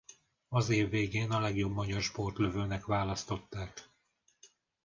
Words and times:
Az 0.49 0.69
év 0.69 0.89
végén 0.89 1.31
a 1.31 1.39
legjobb 1.39 1.71
magyar 1.71 2.01
sportlövőnek 2.01 2.85
választották. 2.85 3.89